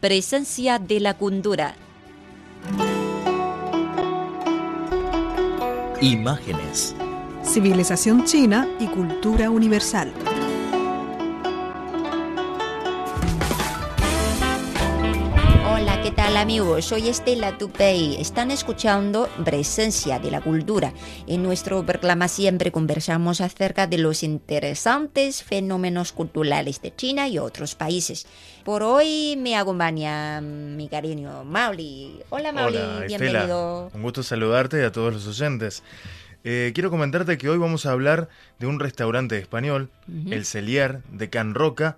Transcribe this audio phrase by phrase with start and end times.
[0.00, 1.74] Presencia de la cultura.
[6.00, 6.96] Imágenes.
[7.42, 10.10] Civilización china y cultura universal.
[15.80, 16.84] Hola, ¿qué tal amigos?
[16.84, 18.20] Soy Estela Tupei.
[18.20, 20.92] Están escuchando Presencia de la Cultura.
[21.26, 27.76] En nuestro programa siempre conversamos acerca de los interesantes fenómenos culturales de China y otros
[27.76, 28.26] países.
[28.62, 32.20] Por hoy me acompaña mi cariño Mauli.
[32.28, 33.86] Hola Mauli, Hola, bienvenido.
[33.86, 33.90] Estela.
[33.94, 35.82] Un gusto saludarte y a todos los oyentes.
[36.44, 38.28] Eh, quiero comentarte que hoy vamos a hablar
[38.58, 39.88] de un restaurante español,
[40.28, 41.96] el Celier de Can Roca,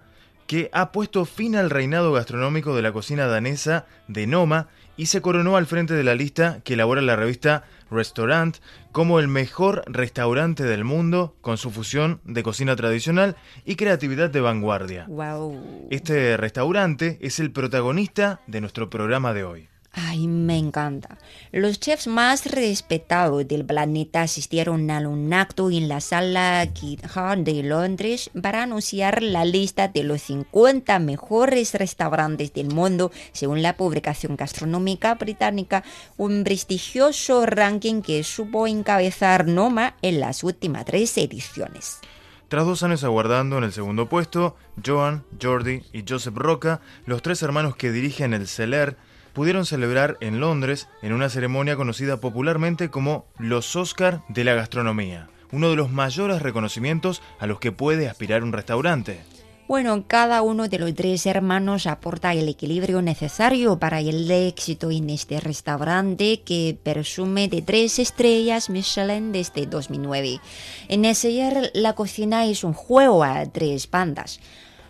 [0.52, 5.22] que ha puesto fin al reinado gastronómico de la cocina danesa de Noma y se
[5.22, 8.58] coronó al frente de la lista que elabora la revista Restaurant
[8.92, 14.42] como el mejor restaurante del mundo con su fusión de cocina tradicional y creatividad de
[14.42, 15.06] vanguardia.
[15.08, 15.88] Wow.
[15.90, 19.71] Este restaurante es el protagonista de nuestro programa de hoy.
[19.94, 21.18] Ay, me encanta.
[21.52, 26.66] Los chefs más respetados del planeta asistieron a un acto en la sala
[27.14, 33.60] Hart de Londres para anunciar la lista de los 50 mejores restaurantes del mundo según
[33.60, 35.84] la publicación gastronómica británica,
[36.16, 41.98] un prestigioso ranking que supo encabezar Noma en las últimas tres ediciones.
[42.48, 47.42] Tras dos años aguardando en el segundo puesto, Joan, Jordi y Joseph Roca, los tres
[47.42, 48.96] hermanos que dirigen el Celer,
[49.32, 55.28] pudieron celebrar en Londres en una ceremonia conocida popularmente como los Oscar de la gastronomía,
[55.50, 59.20] uno de los mayores reconocimientos a los que puede aspirar un restaurante.
[59.68, 65.08] Bueno, cada uno de los tres hermanos aporta el equilibrio necesario para el éxito en
[65.08, 70.40] este restaurante que presume de tres estrellas Michelin desde 2009.
[70.88, 74.40] En ese year la cocina es un juego a tres bandas.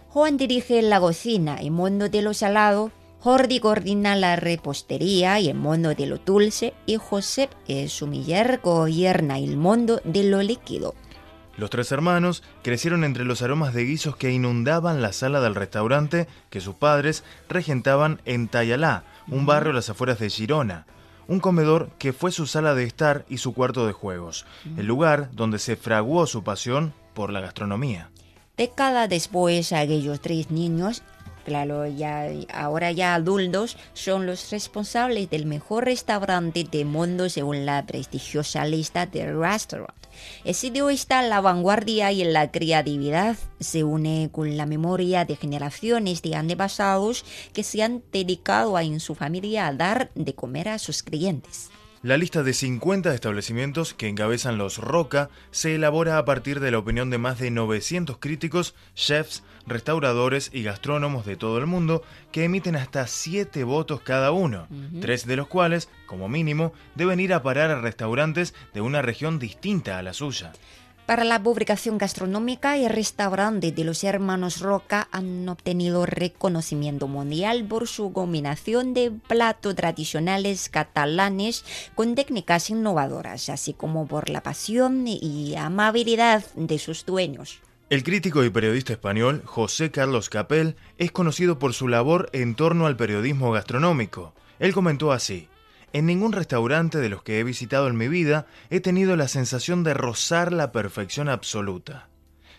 [0.08, 2.90] Juan dirige la cocina en mundo de lo salado,
[3.22, 8.58] Jordi coordina la repostería y el mundo de lo dulce y Josep, es su mujer,
[8.64, 10.96] gobierna el mundo de lo líquido.
[11.56, 16.26] Los tres hermanos crecieron entre los aromas de guisos que inundaban la sala del restaurante
[16.50, 20.86] que sus padres regentaban en Tayalá, un barrio a las afueras de Girona.
[21.28, 24.46] Un comedor que fue su sala de estar y su cuarto de juegos,
[24.76, 28.10] el lugar donde se fraguó su pasión por la gastronomía.
[28.56, 31.04] Década después, aquellos tres niños
[31.44, 37.84] Claro, ya ahora ya adultos son los responsables del mejor restaurante del mundo según la
[37.84, 40.02] prestigiosa lista de Restaurant.
[40.44, 45.24] El sitio está en la vanguardia y en la creatividad se une con la memoria
[45.24, 50.34] de generaciones de antepasados que se han dedicado a en su familia a dar de
[50.34, 51.70] comer a sus clientes.
[52.02, 56.78] La lista de 50 establecimientos que encabezan los Roca se elabora a partir de la
[56.78, 62.02] opinión de más de 900 críticos, chefs, restauradores y gastrónomos de todo el mundo
[62.32, 64.66] que emiten hasta 7 votos cada uno,
[65.00, 69.38] tres de los cuales, como mínimo, deben ir a parar a restaurantes de una región
[69.38, 70.52] distinta a la suya.
[71.12, 77.86] Para la publicación gastronómica y restaurante de los hermanos Roca han obtenido reconocimiento mundial por
[77.86, 85.54] su combinación de platos tradicionales catalanes con técnicas innovadoras, así como por la pasión y
[85.54, 87.60] amabilidad de sus dueños.
[87.90, 92.86] El crítico y periodista español José Carlos Capel es conocido por su labor en torno
[92.86, 94.32] al periodismo gastronómico.
[94.58, 95.50] Él comentó así.
[95.92, 99.84] En ningún restaurante de los que he visitado en mi vida he tenido la sensación
[99.84, 102.08] de rozar la perfección absoluta.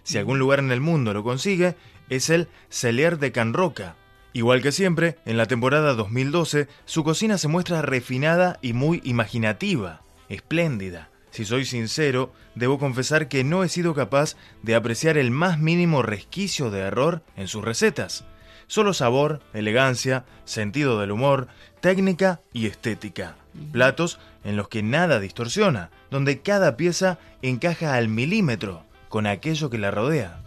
[0.04, 1.76] Si algún lugar en el mundo lo consigue,
[2.10, 3.96] es el Celier de Can Roca.
[4.34, 10.02] Igual que siempre, en la temporada 2012, su cocina se muestra refinada y muy imaginativa,
[10.30, 11.10] espléndida.
[11.32, 16.04] Si soy sincero, debo confesar que no he sido capaz de apreciar el más mínimo
[16.04, 18.26] resquicio de error en sus recetas.
[18.68, 21.48] Solo sabor, elegancia, sentido del humor,
[21.82, 23.36] técnica y estética.
[23.72, 29.78] Platos en los que nada distorsiona, donde cada pieza encaja al milímetro con aquello que
[29.78, 30.40] la rodea.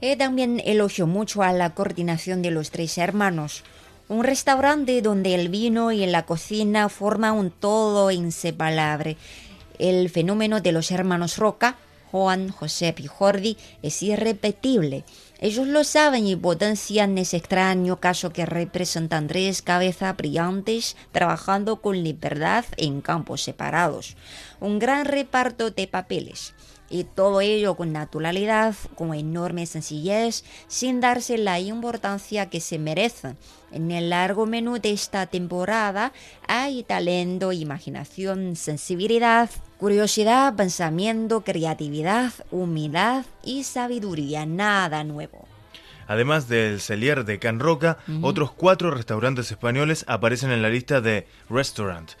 [0.00, 3.64] He también elogio mucho a la coordinación de los tres hermanos.
[4.08, 9.16] Un restaurante donde el vino y la cocina forman un todo inseparable.
[9.78, 11.76] El fenómeno de los hermanos Roca,
[12.10, 15.04] Juan, Josep y Jordi, es irrepetible.
[15.38, 22.02] Ellos lo saben y potencian ese extraño caso que representan tres cabezas brillantes trabajando con
[22.02, 24.16] libertad en campos separados.
[24.60, 26.54] Un gran reparto de papeles.
[26.88, 33.36] Y todo ello con naturalidad, con enorme sencillez, sin darse la importancia que se merecen.
[33.72, 36.12] En el largo menú de esta temporada
[36.46, 44.46] hay talento, imaginación, sensibilidad, curiosidad, pensamiento, creatividad, humildad y sabiduría.
[44.46, 45.46] Nada nuevo.
[46.06, 51.26] Además del Celier de Can Roca, otros cuatro restaurantes españoles aparecen en la lista de
[51.50, 52.12] Restaurant,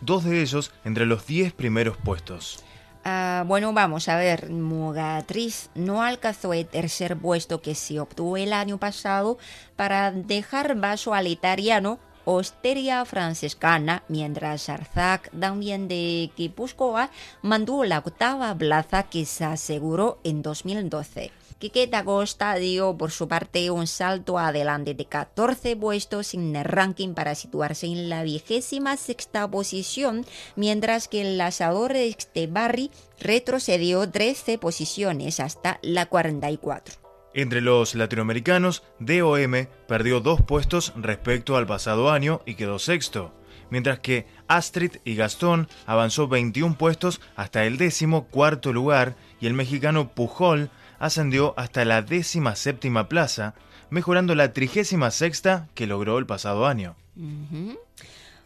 [0.00, 2.64] dos de ellos entre los diez primeros puestos.
[3.10, 8.52] Ah, bueno, vamos a ver, Mugatriz no alcanzó el tercer puesto que se obtuvo el
[8.52, 9.38] año pasado
[9.76, 17.08] para dejar vaso al italiano Osteria Franciscana, mientras Arzac, también de Guipúzcoa,
[17.40, 21.32] mandó la octava plaza que se aseguró en 2012.
[21.58, 27.14] Quique Dagosta dio por su parte un salto adelante de 14 puestos en el ranking
[27.14, 30.24] para situarse en la vigésima sexta posición,
[30.54, 36.94] mientras que el de este Barry retrocedió 13 posiciones hasta la 44.
[37.34, 43.34] Entre los latinoamericanos, DOM perdió dos puestos respecto al pasado año y quedó sexto,
[43.68, 49.54] mientras que Astrid y Gastón avanzó 21 puestos hasta el décimo cuarto lugar y el
[49.54, 53.54] mexicano Pujol ascendió hasta la décima séptima plaza,
[53.90, 56.96] mejorando la trigésima sexta que logró el pasado año.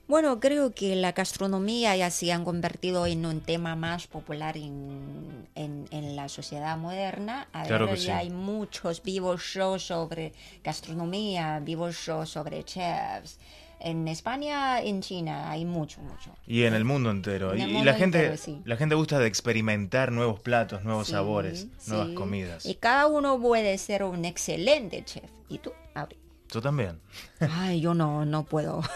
[0.08, 5.48] Bueno, creo que la gastronomía ya se han convertido en un tema más popular en,
[5.54, 7.48] en, la sociedad moderna.
[7.52, 10.32] A claro ver, que ya hay muchos vivos shows sobre
[10.62, 13.38] gastronomía, vivos shows sobre chefs
[13.82, 16.34] en España, en China, hay mucho, mucho.
[16.46, 17.54] Y en el mundo entero.
[17.54, 22.66] y, la gente, la gente gusta de experimentar nuevos platos, nuevos sabores, nuevas comidas.
[22.66, 25.30] Y cada uno puede ser un excelente chef.
[25.48, 26.16] ¿Y tú, Auri?
[26.46, 27.00] Tú también.
[27.40, 28.82] Ay, yo no, no puedo.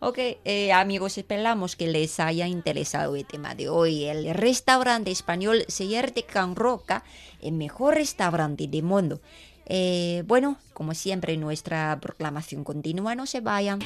[0.00, 4.04] Ok, eh, amigos, esperamos que les haya interesado el tema de hoy.
[4.04, 7.04] El restaurante español Seller de Can Roca,
[7.40, 9.20] el mejor restaurante del mundo.
[9.66, 13.80] Eh, bueno, como siempre, nuestra proclamación continúa, no se vayan.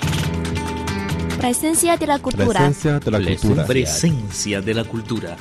[1.38, 2.46] Presencia de la cultura.
[2.46, 3.66] Presencia de la cultura.
[3.66, 5.36] Presencia de la cultura.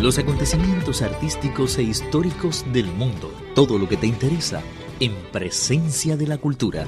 [0.00, 3.32] Los acontecimientos artísticos e históricos del mundo.
[3.54, 4.62] Todo lo que te interesa
[5.00, 6.86] en Presencia de la cultura.